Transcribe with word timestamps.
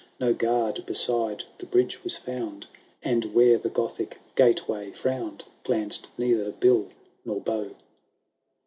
No 0.19 0.33
guard 0.33 0.83
beside 0.87 1.43
the 1.59 1.67
bridge 1.67 2.03
was 2.03 2.17
found. 2.17 2.65
And, 3.03 3.35
where 3.35 3.59
the 3.59 3.69
.Gothic 3.69 4.17
gateway 4.35 4.89
frown'd, 4.91 5.43
Glanced 5.63 6.07
neither 6.17 6.49
bill 6.53 6.87
nor 7.23 7.39
bow. 7.39 7.75